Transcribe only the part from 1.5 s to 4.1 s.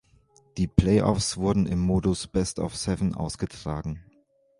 im Modus Best-of-Seven ausgetragen.